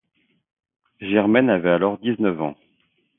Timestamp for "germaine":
0.99-1.51